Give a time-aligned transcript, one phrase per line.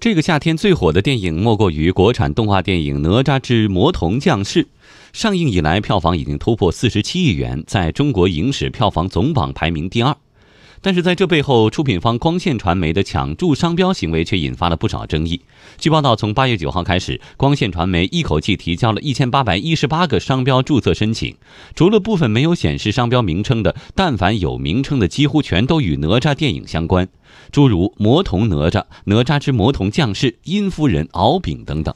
[0.00, 4.62] 这个夏天最火的电影莫过于国产动画电影《哪吒之魔童降世》，
[5.12, 10.16] 上映以来票房已经突破四十七亿元，在中国影史票房总榜排名第二。
[10.80, 15.40] 但是在这背后，出品方光线传媒的抢注商标行为却引发了不少争议。
[15.76, 21.36] 据报道，从八月九号开始，光线传媒一口气提交了一千八百一十八个商标注册申请，
[21.74, 27.08] 除了部分没有显示商标名称的，但凡有名称的，几乎全都与哪吒电影相关，
[27.50, 31.94] 诸如“魔童哪吒”“哪吒之魔童降世”“殷夫人”“敖丙”等等。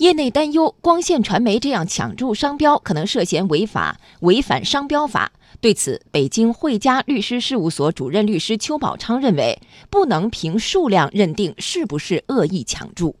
[0.00, 5.30] 业内担忧，光线传媒这样抢注商标可能涉嫌违法，违反商标法。
[5.60, 13.14] 对此，北京汇佳律师事务所主任律师邱宝昌认为，不能凭数量认定是不是恶意抢注。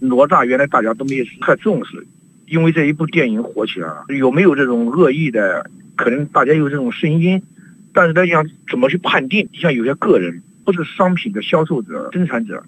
[0.00, 2.06] 哪吒原来大家都没有太重视，
[2.46, 5.70] 因为这一部电影火起来了，有没有这种恶意的？
[5.96, 7.42] 可能大家有这种声音，
[7.94, 9.48] 但是他，想怎么去判定？
[9.54, 12.62] 像有些个人不是商品的销售者、生产者。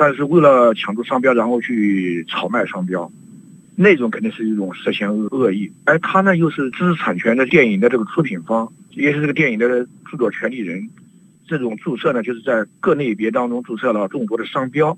[0.00, 3.12] 但是为了抢注商标，然后去炒卖商标，
[3.76, 5.70] 那种肯定是一种涉嫌恶恶意。
[5.84, 10.88] 而他呢，又是知识产权的电影的这个出品方，也是这个电影的著作权利人。
[11.46, 14.96] 这种注册呢，就是在各类别当中注册了众多的商标，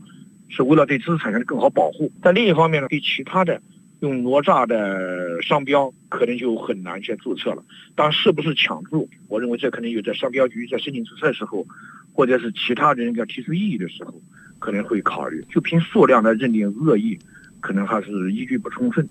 [0.48, 2.12] 是为了对知识产权的更好保护。
[2.22, 3.60] 但另一方面呢，对其他的
[3.98, 7.64] 用哪吒的商标，可能就很难去注册了。
[7.96, 11.66] 当然，是不是抢注，我认为这可能有在商标局在申请注册的时候，
[12.12, 14.14] 或者是其他人要提出异议的时候。
[14.62, 17.18] 可能会考虑，就凭数量来认定恶意，
[17.58, 19.08] 可能还是依据不充分。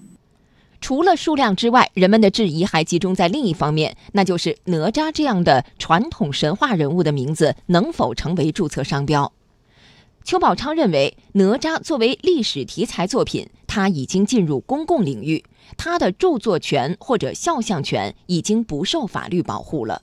[0.79, 9.31] 除了数量之外，人们的质疑还集中在另一方面，那就是哪吒这样的传统神话人物的名字能否成为注册商标？
[10.23, 15.43] 邱宝昌认为，哪吒作为历史题材作品，它已经进入公共领域，
[15.75, 20.01] 它的著作权或者肖像权已经不受法律保护了。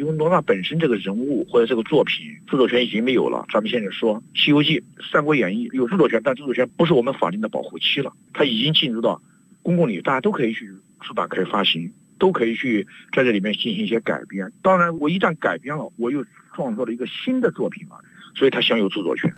[0.00, 4.80] 因为哪吒本身这个人物或者这个作品著作权已经没有了，咱们现在说《西游记》
[5.12, 9.20] 《三国演义》有著作权，但著作权不是我们法定的保护期了，它已经进入到
[9.62, 14.50] 公共领域，大家都可以去出版、可以发行，都可以去在这里面进行一些改编。
[14.62, 16.24] 当然，我一旦改编了，我又
[16.54, 17.96] 创作了一个新的作品嘛，
[18.34, 19.30] 所以它享有著作权。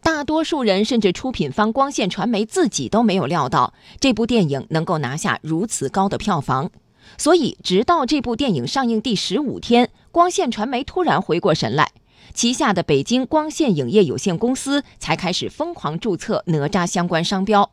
[0.00, 6.70] 大多数人甚至出品方光线传媒自己都没有料到这部电影能够拿下如此高的票房。
[7.18, 11.92] 所以，直到这部电影上映第十五天，光线传媒突然回过神来，
[12.34, 17.70] 旗下的北京光线影业有限公司才开始疯狂注册哪吒相关商标。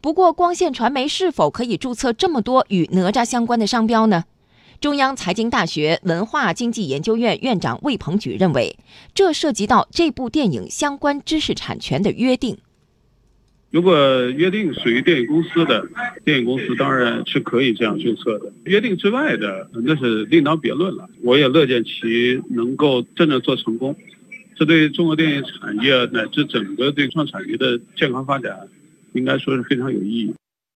[0.00, 4.24] 不过，光线传媒是否可以注册这么多与哪吒相关的商标呢？
[4.80, 8.76] 中央财经大学文化经济研究院院长魏鹏举认为，
[9.14, 12.58] 这涉及到这部电影相关知识产权的约定。
[13.74, 15.84] 如果约定属于电影公司的，
[16.24, 18.52] 电影公司当然是可以这样注册的。
[18.66, 21.10] 约定之外的，那是另当别论了。
[21.22, 23.96] 我也乐见其能够真正做成功，
[24.54, 28.56] 这对中国电影产业乃至整个对创产业的健康发展，
[29.12, 30.32] 应该说是非常有意义。